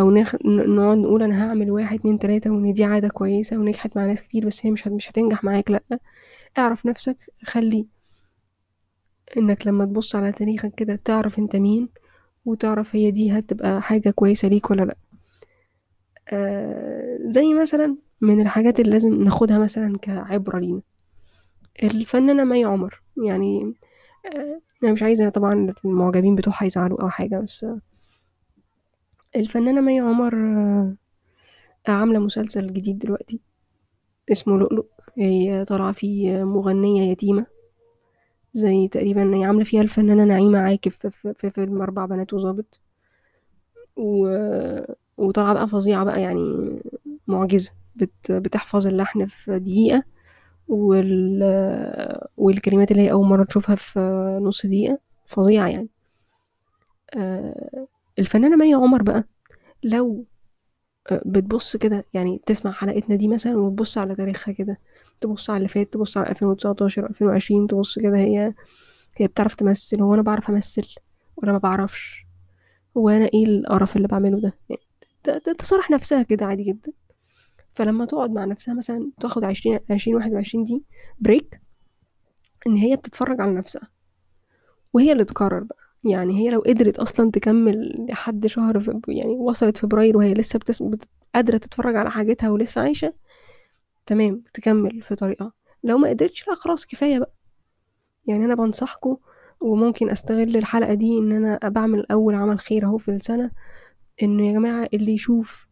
أو 0.00 0.10
نخ... 0.10 0.34
نقعد 0.44 0.98
نقول 0.98 1.22
أنا 1.22 1.46
هعمل 1.48 1.70
واحد 1.70 1.98
اتنين 1.98 2.18
تلاتة 2.18 2.50
وإن 2.50 2.72
دي 2.72 2.84
عادة 2.84 3.08
كويسة 3.08 3.56
ونجحت 3.58 3.96
مع 3.96 4.06
ناس 4.06 4.22
كتير 4.22 4.46
بس 4.46 4.66
هي 4.66 4.70
مش 4.70 4.88
هت... 4.88 4.92
مش 4.92 5.10
هتنجح 5.10 5.44
معاك 5.44 5.70
لأ. 5.70 5.82
اعرف 6.58 6.86
نفسك 6.86 7.16
خلي 7.44 7.86
إنك 9.36 9.66
لما 9.66 9.84
تبص 9.84 10.16
على 10.16 10.32
تاريخك 10.32 10.74
كده 10.74 10.96
تعرف 11.04 11.38
أنت 11.38 11.56
مين 11.56 11.88
وتعرف 12.44 12.96
هي 12.96 13.10
دي 13.10 13.38
هتبقى 13.38 13.82
حاجة 13.82 14.10
كويسة 14.10 14.48
ليك 14.48 14.70
ولا 14.70 14.82
لأ. 14.82 14.96
آه 16.28 17.18
زي 17.26 17.54
مثلا 17.54 17.96
من 18.20 18.40
الحاجات 18.40 18.80
اللي 18.80 18.90
لازم 18.92 19.22
ناخدها 19.24 19.58
مثلا 19.58 19.98
كعبرة 19.98 20.58
لينا. 20.58 20.82
الفنانة 21.82 22.44
مي 22.44 22.64
عمر 22.64 23.02
يعني 23.26 23.74
آه 24.26 24.60
أنا 24.84 24.92
مش 24.92 25.02
عايزة 25.02 25.28
طبعا 25.28 25.74
المعجبين 25.84 26.34
بتوعها 26.34 26.64
يزعلوا 26.64 27.02
أو 27.02 27.08
حاجة 27.10 27.40
بس 27.40 27.64
آه 27.64 27.80
الفنانة 29.36 29.80
مي 29.80 30.00
عمر 30.00 30.34
آه 31.88 31.92
عاملة 31.92 32.18
مسلسل 32.18 32.72
جديد 32.72 32.98
دلوقتي 32.98 33.40
اسمه 34.32 34.58
لؤلؤ. 34.58 34.86
هي 35.18 35.64
طالعة 35.64 35.92
فيه 35.92 36.44
مغنية 36.44 37.10
يتيمة 37.10 37.46
زي 38.54 38.88
تقريبا 38.88 39.36
هي 39.36 39.44
عاملة 39.44 39.64
فيها 39.64 39.82
الفنانة 39.82 40.24
نعيمة 40.24 40.58
عاكف 40.58 40.96
في, 40.96 41.10
في, 41.10 41.34
في 41.34 41.50
فيلم 41.50 41.82
أربع 41.82 42.06
بنات 42.06 42.32
وظابط. 42.32 42.80
و... 43.96 44.28
وطالعة 45.18 45.54
بقى 45.54 45.68
فظيعة 45.68 46.04
بقى 46.04 46.22
يعني 46.22 46.78
معجزة 47.26 47.72
بت... 47.96 48.32
بتحفظ 48.32 48.86
اللحن 48.86 49.26
في 49.26 49.58
دقيقة 49.58 50.02
وال... 50.68 51.42
والكلمات 52.36 52.90
اللي 52.90 53.02
هي 53.02 53.12
أول 53.12 53.26
مرة 53.26 53.44
تشوفها 53.44 53.74
في 53.76 54.00
نص 54.42 54.66
دقيقة. 54.66 54.98
فظيعة 55.26 55.68
يعني. 55.68 55.88
آه، 57.14 57.86
الفنانة 58.18 58.56
مي 58.56 58.74
عمر 58.74 59.02
بقى 59.02 59.24
لو 59.82 60.26
آه، 61.10 61.22
بتبص 61.26 61.76
كده 61.76 62.04
يعني 62.14 62.40
تسمع 62.46 62.72
حلقتنا 62.72 63.16
دي 63.16 63.28
مثلا 63.28 63.56
وتبص 63.56 63.98
على 63.98 64.14
تاريخها 64.14 64.52
كده 64.52 64.78
تبص 65.20 65.50
على 65.50 65.56
اللي 65.56 65.68
فات 65.68 65.92
تبص 65.92 66.16
على 66.16 66.30
2019 66.30 67.06
2020 67.06 67.66
تبص 67.66 67.98
كده 67.98 68.16
هي 68.16 68.54
هي 69.16 69.26
بتعرف 69.26 69.54
تمثل 69.54 70.02
هو 70.02 70.14
أنا 70.14 70.22
بعرف 70.22 70.50
أمثل 70.50 70.94
ولا 71.36 71.52
ما 71.52 71.58
بعرفش؟ 71.58 72.26
هو 72.96 73.08
أنا 73.08 73.24
إيه 73.34 73.44
القرف 73.46 73.96
اللي 73.96 74.08
بعمله 74.08 74.40
ده؟ 74.40 74.52
يعني 74.70 74.82
ت- 75.24 75.30
ت- 75.30 75.60
تصارح 75.60 75.90
نفسها 75.90 76.22
كده 76.22 76.46
عادي 76.46 76.62
جدا. 76.62 76.92
فلما 77.74 78.04
تقعد 78.04 78.30
مع 78.30 78.44
نفسها 78.44 78.74
مثلا 78.74 79.10
تاخد 79.20 79.44
عشرين 79.44 79.78
عشرين 79.90 80.16
واحد 80.16 80.32
وعشرين 80.32 80.64
دي 80.64 80.82
بريك 81.20 81.60
إن 82.66 82.76
هي 82.76 82.96
بتتفرج 82.96 83.40
على 83.40 83.52
نفسها 83.54 83.88
وهي 84.92 85.12
اللي 85.12 85.24
تقرر 85.24 85.60
بقى. 85.60 85.81
يعني 86.04 86.38
هي 86.38 86.50
لو 86.50 86.60
قدرت 86.60 86.98
أصلا 86.98 87.30
تكمل 87.30 88.06
لحد 88.08 88.46
شهر 88.46 88.80
في 88.80 89.00
يعني 89.08 89.30
وصلت 89.34 89.76
فبراير 89.78 90.16
وهي 90.16 90.34
لسه 90.34 90.58
بتس... 90.58 90.82
بت... 90.82 91.08
قادرة 91.34 91.56
تتفرج 91.56 91.96
على 91.96 92.10
حاجتها 92.10 92.50
ولسه 92.50 92.80
عايشة 92.80 93.12
تمام 94.06 94.42
تكمل 94.54 95.02
في 95.02 95.14
طريقها. 95.14 95.52
لو 95.84 95.98
ما 95.98 96.08
قدرتش 96.08 96.48
لا 96.48 96.54
خلاص 96.54 96.86
كفاية 96.86 97.18
بقى. 97.18 97.32
يعني 98.26 98.44
أنا 98.44 98.54
بنصحكم 98.54 99.16
وممكن 99.60 100.10
أستغل 100.10 100.56
الحلقة 100.56 100.94
دي 100.94 101.18
إن 101.18 101.32
أنا 101.32 101.68
بعمل 101.68 102.06
أول 102.10 102.34
عمل 102.34 102.60
خير 102.60 102.84
أهو 102.84 102.98
في 102.98 103.10
السنة 103.10 103.50
إنه 104.22 104.46
يا 104.46 104.52
جماعة 104.52 104.88
اللي 104.94 105.12
يشوف 105.12 105.66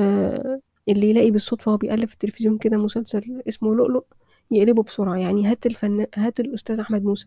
آه 0.00 0.60
اللي 0.88 1.10
يلاقي 1.10 1.30
بالصدفة 1.30 1.68
وهو 1.68 1.78
بيقلب 1.78 2.08
في 2.08 2.14
التلفزيون 2.14 2.58
كده 2.58 2.76
مسلسل 2.76 3.42
اسمه 3.48 3.74
لؤلؤ 3.74 4.04
يقلبه 4.50 4.82
بسرعة. 4.82 5.16
يعني 5.16 5.46
هات 5.46 5.66
الفنان 5.66 6.06
هات 6.14 6.40
الأستاذ 6.40 6.80
أحمد 6.80 7.04
موسى 7.04 7.26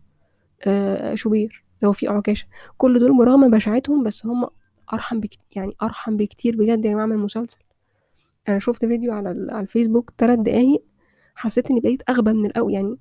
آه 0.67 1.15
شوبير. 1.15 1.63
توفيق 1.81 2.11
عكاشة 2.11 2.47
كل 2.77 2.99
دول 2.99 3.17
برغم 3.17 3.51
بشاعتهم 3.51 4.03
بس 4.03 4.25
هم 4.25 4.47
أرحم 4.93 5.19
بكتير 5.19 5.45
يعني 5.55 5.75
أرحم 5.81 6.17
بكتير 6.17 6.55
بجد 6.57 6.85
يا 6.85 6.91
جماعة 6.91 7.05
من 7.05 7.11
المسلسل. 7.11 7.59
أنا 8.49 8.59
شفت 8.59 8.85
فيديو 8.85 9.13
على 9.13 9.29
على 9.29 9.59
الفيسبوك 9.59 10.11
تلات 10.17 10.39
دقايق 10.39 10.83
حسيت 11.35 11.71
اني 11.71 11.79
بقيت 11.79 12.01
أغبى 12.09 12.33
من 12.33 12.45
الأول. 12.45 12.73
يعني 12.73 12.97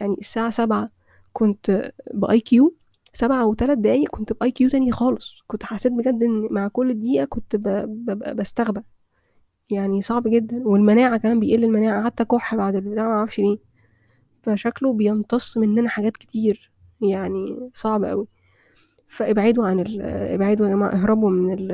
يعني 0.00 0.14
الساعة 0.18 0.50
سبعة 0.50 0.90
كنت 1.32 1.92
بـ 2.14 2.40
IQ 2.40 2.74
سبعة 3.12 3.46
وثلاث 3.46 3.78
دقايق 3.78 4.08
كنت 4.10 4.32
بـ 4.32 4.50
IQ 4.50 4.68
تاني 4.68 4.92
خالص. 4.92 5.34
كنت 5.46 5.64
حسيت 5.64 5.92
بجد 5.92 6.22
إن 6.22 6.48
مع 6.50 6.68
كل 6.68 7.00
دقيقة 7.00 7.24
كنت 7.24 7.56
بستغبى. 8.36 8.80
يعني 9.70 10.02
صعب 10.02 10.28
جدا. 10.28 10.68
والمناعة 10.68 11.16
كمان 11.16 11.40
بيقل 11.40 11.64
المناعة. 11.64 12.04
حتى 12.04 12.24
كح 12.24 12.54
بعد 12.54 12.74
البتاع 12.74 13.08
ما 13.08 13.14
أعرفش 13.14 13.38
ليه. 13.38 13.58
فشكله 14.42 14.92
بيمتص 14.92 15.58
مننا 15.58 15.88
حاجات 15.88 16.16
كتير. 16.16 16.70
يعني 17.02 17.70
صعب 17.74 18.04
قوي 18.04 18.26
فابعدوا 19.08 19.66
عن 19.66 19.80
ال 19.80 20.02
ابعدوا 20.02 20.66
يا 20.66 20.72
جماعة 20.72 20.90
اهربوا 20.92 21.30
من 21.30 21.52
ال 21.52 21.68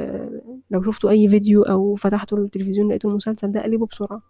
لو 0.70 0.82
شفتوا 0.82 1.10
أي 1.10 1.28
فيديو 1.28 1.62
أو 1.62 1.94
فتحتوا 1.94 2.38
التلفزيون 2.38 2.88
لقيتوا 2.88 3.10
المسلسل 3.10 3.52
ده 3.52 3.62
قلبوا 3.62 3.86
بسرعة. 3.86 4.22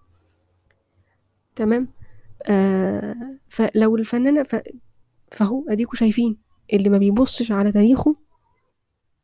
تمام؟ 1.57 1.89
آه 2.47 3.15
فلو 3.49 3.97
الفنانة 3.97 4.43
ف... 4.43 4.57
فهو 5.33 5.65
أديكوا 5.69 5.95
شايفين 5.95 6.37
اللي 6.73 6.89
ما 6.89 6.99
بيبصش 6.99 7.53
على 7.53 7.73
تاريخه 7.73 8.17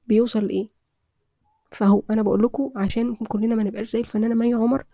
بيوصل 0.07 0.45
لإيه؟ 0.47 0.69
فهو 1.73 2.03
أنا 2.11 2.23
بقول 2.23 2.43
لكم 2.43 2.73
عشان 2.77 3.15
كلنا 3.17 3.55
ما 3.55 3.62
نبقاش 3.62 3.91
زي 3.91 4.00
الفنانة 4.00 4.35
مي 4.35 4.55
عمر 4.55 4.85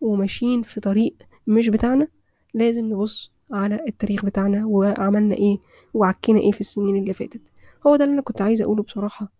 وماشيين 0.00 0.62
في 0.62 0.80
طريق 0.80 1.16
مش 1.46 1.68
بتاعنا 1.68 2.08
لازم 2.54 2.84
نبص 2.84 3.33
على 3.52 3.84
التاريخ 3.88 4.24
بتاعنا 4.24 4.66
وعملنا 4.66 5.34
إيه 5.34 5.58
وعكينا 5.94 6.40
إيه 6.40 6.50
في 6.52 6.60
السنين 6.60 6.96
اللي 6.96 7.14
فاتت. 7.14 7.40
هو 7.86 7.96
ده 7.96 8.04
اللي 8.04 8.14
أنا 8.14 8.22
كنت 8.22 8.42
عايزه 8.42 8.64
أقوله 8.64 8.82
بصراحة 8.82 9.32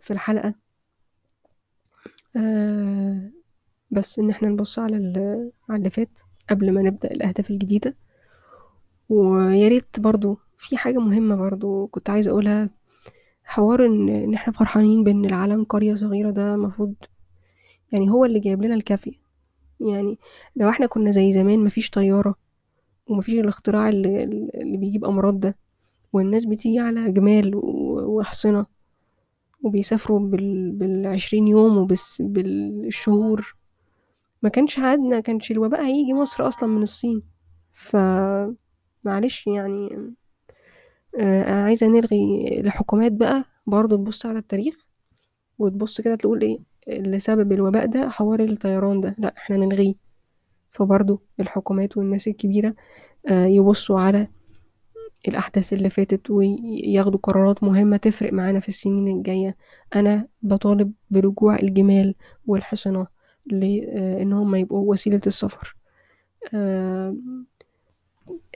في 0.00 0.10
الحلقة. 0.12 0.54
آه 2.36 3.30
بس 3.90 4.18
إن 4.18 4.30
إحنا 4.30 4.48
نبص 4.48 4.78
على 4.78 4.96
على 5.68 5.78
اللي 5.78 5.90
فات 5.90 6.18
قبل 6.50 6.72
ما 6.72 6.82
نبدأ 6.82 7.10
الأهداف 7.10 7.50
الجديدة. 7.50 7.96
ويا 9.08 9.68
ريت 9.68 10.00
برضو 10.00 10.38
في 10.58 10.76
حاجة 10.76 10.98
مهمة 10.98 11.34
برضو 11.36 11.86
كنت 11.86 12.10
عايزة 12.10 12.30
أقولها. 12.30 12.70
حوار 13.44 13.86
إن 13.86 14.08
إن 14.08 14.34
إحنا 14.34 14.52
فرحانين 14.52 15.04
بإن 15.04 15.24
العالم 15.24 15.64
قرية 15.64 15.94
صغيرة 15.94 16.30
ده 16.30 16.54
المفروض 16.54 16.94
يعني 17.92 18.10
هو 18.10 18.24
اللي 18.24 18.40
جايب 18.40 18.62
لنا 18.62 18.74
الكافية 18.74 19.12
يعني 19.80 20.18
لو 20.56 20.68
إحنا 20.68 20.86
كنا 20.86 21.10
زي 21.10 21.32
زمان 21.32 21.64
مفيش 21.64 21.90
طيارة 21.90 22.34
ومفيش 23.06 23.34
الاختراع 23.34 23.88
اللي, 23.88 24.24
اللي 24.54 24.76
بيجيب 24.76 25.04
أمراض 25.04 25.40
ده. 25.40 25.56
والناس 26.12 26.44
بتيجي 26.44 26.78
على 26.78 27.12
جمال 27.12 27.54
وأحصنة 27.54 28.66
وبيسافروا 29.62 30.20
بال... 30.20 30.72
بالعشرين 30.72 31.48
يوم 31.48 31.76
وبس 31.78 32.22
بالشهور. 32.22 33.56
ما 34.42 34.48
كانش 34.48 34.78
عادنا 34.78 35.20
كانش 35.20 35.50
الوباء 35.50 35.84
هيجي 35.86 36.12
مصر 36.14 36.48
أصلا 36.48 36.68
من 36.68 36.82
الصين. 36.82 37.22
ف 37.72 37.96
معلش 39.04 39.46
يعني 39.46 40.12
آه، 41.20 41.62
عايزة 41.64 41.86
نلغي 41.86 42.48
الحكومات 42.60 43.12
بقى 43.12 43.44
برضه 43.66 43.96
تبص 43.96 44.26
على 44.26 44.38
التاريخ 44.38 44.86
وتبص 45.58 46.00
كده 46.00 46.14
تقول 46.16 46.42
إيه 46.42 46.58
اللي 46.88 47.18
سبب 47.18 47.52
الوباء 47.52 47.86
ده 47.86 48.08
حوار 48.08 48.40
الطيران 48.44 49.00
ده. 49.00 49.14
لا 49.18 49.34
إحنا 49.36 49.56
نلغيه. 49.56 49.94
فبرضه 50.72 51.20
الحكومات 51.40 51.96
والناس 51.96 52.28
الكبيرة 52.28 52.74
آه، 53.28 53.46
يبصوا 53.46 54.00
على 54.00 54.28
الأحداث 55.28 55.72
اللي 55.72 55.90
فاتت 55.90 56.30
وياخدوا 56.30 57.20
قرارات 57.22 57.62
مهمة 57.64 57.96
تفرق 57.96 58.32
معانا 58.32 58.60
في 58.60 58.68
السنين 58.68 59.16
الجاية. 59.16 59.56
أنا 59.94 60.26
بطالب 60.42 60.92
برجوع 61.10 61.56
الجمال 61.58 62.14
والحصنة 62.46 63.06
لإن 63.46 64.32
هم 64.32 64.54
يبقوا 64.54 64.92
وسيلة 64.92 65.20
السفر. 65.26 65.76
آه، 66.54 67.16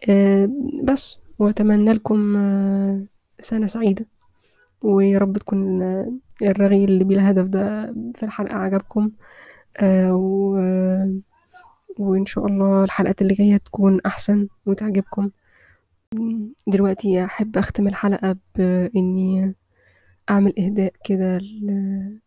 آه، 0.09 0.49
بس 0.85 1.19
وأتمنى 1.39 1.93
لكم 1.93 2.37
آه، 2.37 3.01
سنة 3.41 3.67
سعيدة. 3.67 4.07
ويا 4.83 5.19
رب 5.19 5.39
تكون 5.39 5.83
آه، 5.83 6.13
الرغي 6.43 6.85
اللي 6.85 7.05
بلا 7.05 7.31
هدف 7.31 7.45
ده 7.47 7.87
في 8.15 8.23
الحلقة 8.23 8.55
عجبكم. 8.55 9.11
آه، 9.77 10.15
و... 10.15 10.57
وإن 11.99 12.27
شاء 12.27 12.47
الله 12.47 12.85
الحلقات 12.85 13.23
اللي 13.23 13.35
جاية 13.35 13.57
تكون 13.57 14.01
أحسن 14.07 14.49
وتعجبكم. 14.67 15.31
دلوقتي 16.67 17.25
أحب 17.25 17.59
أختم 17.59 17.89
الحلقة 17.89 18.37
بإني 18.55 19.55
أعمل 20.31 20.59
إهداء 20.59 20.93
كده 21.05 21.39
ل... 21.39 22.19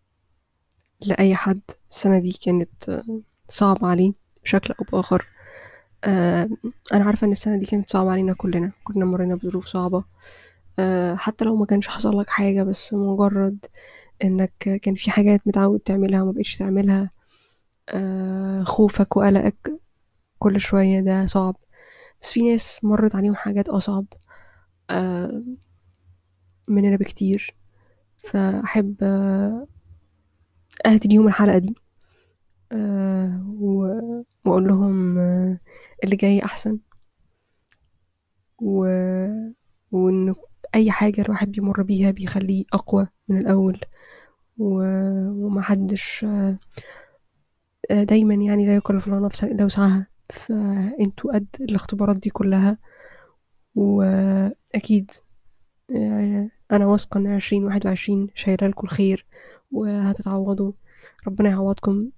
لأي 1.01 1.35
حد. 1.35 1.61
السنة 1.91 2.19
دي 2.19 2.31
كانت 2.31 3.03
صعبة 3.49 3.87
عليه 3.87 4.13
بشكل 4.43 4.73
أو 4.79 4.85
بآخر. 4.91 5.27
آه، 6.03 6.49
أنا 6.93 7.05
عارفة 7.05 7.27
إن 7.27 7.31
السنة 7.31 7.57
دي 7.59 7.65
كانت 7.65 7.89
صعبة 7.91 8.11
علينا 8.11 8.33
كلنا. 8.33 8.71
كلنا 8.83 9.05
مرينا 9.05 9.35
بظروف 9.35 9.65
صعبة. 9.65 10.03
آه، 10.79 11.15
حتى 11.15 11.45
لو 11.45 11.55
ما 11.55 11.65
كانش 11.65 11.87
حصل 11.87 12.19
لك 12.19 12.29
حاجة 12.29 12.63
بس 12.63 12.93
مجرد 12.93 13.65
إنك 14.23 14.79
كان 14.83 14.95
في 14.95 15.11
حاجات 15.11 15.41
متعود 15.47 15.79
تعملها 15.79 16.21
وما 16.21 16.31
بقتش 16.31 16.57
تعملها 16.57 17.11
خوفك 18.65 19.17
وقلقك 19.17 19.73
كل 20.39 20.59
شوية 20.61 21.01
ده 21.01 21.25
صعب. 21.25 21.55
بس 22.21 22.31
في 22.31 22.51
ناس 22.51 22.79
مرت 22.83 23.15
عليهم 23.15 23.35
حاجات 23.35 23.69
أصعب 23.69 24.05
آه، 24.89 25.43
مننا 26.67 26.95
بكتير. 26.97 27.55
فأحب 28.31 28.95
آه، 29.03 29.67
أهدي 30.85 31.07
ليهم 31.09 31.27
الحلقة 31.27 31.57
دي 31.57 31.75
آه، 32.71 33.43
وأقول 33.59 34.67
لهم 34.67 35.17
آه، 35.17 35.59
اللي 36.03 36.15
جاي 36.15 36.45
أحسن. 36.45 36.79
و... 38.61 38.85
وإن 39.91 40.35
أي 40.75 40.91
حاجة 40.91 41.21
الواحد 41.21 41.51
بيمر 41.51 41.81
بيها 41.81 42.11
بيخليه 42.11 42.65
أقوى 42.73 43.07
من 43.27 43.37
الأول. 43.37 43.79
و... 44.57 44.83
ومحدش 45.45 46.23
آه، 46.25 46.27
آه، 46.27 46.57
دايما 47.91 48.33
يعني 48.33 48.65
لا 48.65 48.75
يكلف 48.75 49.07
الله 49.07 49.25
نفسا 49.25 49.47
إلا 49.47 49.65
وسعها. 49.65 50.07
فأنتوا 50.29 51.33
قد 51.33 51.47
الاختبارات 51.61 52.17
دي 52.17 52.29
كلها 52.29 52.77
وأكيد 53.75 55.11
آه، 55.95 56.49
أنا 56.71 56.85
واثقة 56.85 57.17
إن 57.17 57.27
عشرين 57.27 57.63
واحد 57.65 57.85
وعشرين 57.87 58.27
شايلة 58.35 58.67
لكم 58.67 58.87
الخير 58.87 59.25
وهتتعوضوا. 59.71 60.71
ربنا 61.27 61.49
يعوضكم 61.49 62.09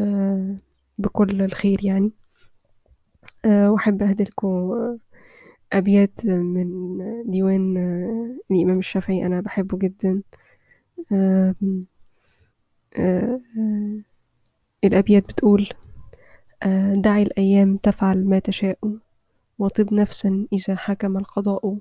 آه، 0.00 0.56
بكل 0.98 1.42
الخير 1.42 1.84
يعني. 1.84 2.12
آه، 3.44 3.70
وأحب 3.72 4.02
أهدلكم 4.02 4.48
آه، 4.48 4.98
أبيات 5.72 6.26
من 6.26 6.98
ديوان 7.30 7.76
الإمام 8.50 8.78
الشافعي 8.78 9.26
أنا 9.26 9.40
بحبه 9.40 9.78
جدا. 9.78 10.22
الأبيات 14.84 15.24
بتقول 15.24 15.68
آه، 16.62 16.94
دعي 16.94 17.22
الأيام 17.22 17.76
تفعل 17.76 18.24
ما 18.24 18.38
تشاء 18.38 18.78
وطب 19.58 19.94
نفسا 19.94 20.46
إذا 20.52 20.76
حكم 20.76 21.16
القضاء 21.16 21.78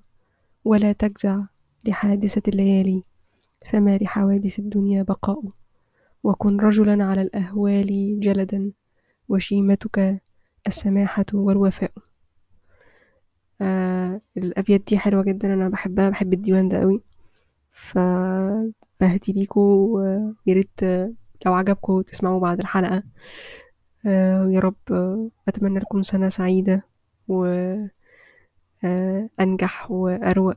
ولا 0.66 0.92
تجزع 0.92 1.40
لحادثة 1.86 2.42
الليالي 2.48 3.04
فما 3.72 3.98
لحوادث 3.98 4.60
الدنيا 4.60 5.04
بقاء. 5.04 5.44
وكن 6.24 6.60
رجلا 6.60 7.06
على 7.06 7.22
الأهوال 7.22 8.20
جلدا 8.20 8.72
وشيمتك 9.30 10.22
السماحة 10.68 11.26
والوفاء. 11.34 11.92
آه 13.62 14.22
الأبيات 14.38 14.82
دي 14.88 14.98
حلوة 14.98 15.24
جدا 15.24 15.54
أنا 15.54 15.70
بحبها 15.70 16.10
بحب 16.10 16.34
الديوان 16.34 16.70
ده 16.70 16.80
قوي 16.80 17.02
فبهدي 17.72 19.34
ليكوا 19.34 19.88
وياريت 20.48 20.80
لو 21.46 21.54
عجبكم 21.54 22.02
تسمعوا 22.02 22.40
بعد 22.40 22.60
الحلقة. 22.60 23.04
آه 24.06 24.46
ويا 24.46 24.60
رب 24.60 24.76
آه، 24.92 25.30
أتمنى 25.48 25.80
لكم 25.80 26.02
سنة 26.04 26.30
سعيدة 26.30 26.84
وأنجح 28.84 29.92
وأروق. 29.92 30.56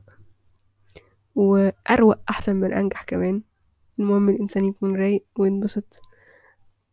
وأروق 1.35 2.17
أحسن 2.29 2.55
من 2.55 2.73
أنجح 2.73 3.03
كمان. 3.03 3.41
المهم 3.99 4.29
الإنسان 4.29 4.65
يكون 4.65 4.95
رايق 4.95 5.25
وينبسط. 5.39 6.01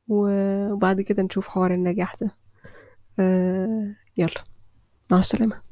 وبعد 0.08 1.00
كده 1.00 1.22
نشوف 1.22 1.48
حوار 1.48 1.74
النجاح 1.74 2.14
ده. 2.20 2.30
آه 3.18 3.94
يلا 4.16 4.44
مع 5.10 5.18
السلامة. 5.18 5.63